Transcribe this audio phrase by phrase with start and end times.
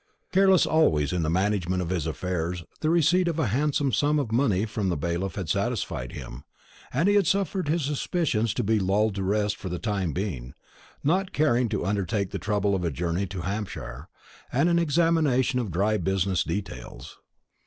[0.31, 4.31] Careless always in the management of his affairs, the receipt of a handsome sum of
[4.31, 6.43] money from the bailiff had satisfied him,
[6.91, 10.55] and he had suffered his suspicions to be lulled to rest for the time being,
[11.03, 14.09] not caring to undertake the trouble of a journey to Hampshire,
[14.51, 17.19] and an examination of dry business details.